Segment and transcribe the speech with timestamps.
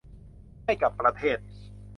[0.65, 1.39] ให้กับประเทศ